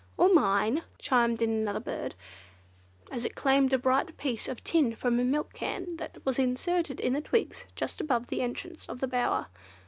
"Or 0.17 0.33
mine," 0.33 0.81
chimed 0.97 1.43
in 1.43 1.51
another 1.51 1.79
bird, 1.79 2.15
as 3.11 3.23
it 3.23 3.35
claimed 3.35 3.71
a 3.71 3.77
bright 3.77 4.17
piece 4.17 4.47
of 4.47 4.63
tin 4.63 4.95
from 4.95 5.19
a 5.19 5.23
milk 5.23 5.53
can 5.53 5.97
that 5.97 6.25
was 6.25 6.39
inserted 6.39 6.99
in 6.99 7.13
the 7.13 7.21
twigs 7.21 7.65
just 7.75 8.01
above 8.01 8.25
the 8.29 8.41
entrance 8.41 8.87
of 8.87 8.99
the 8.99 9.07
bower. 9.07 9.45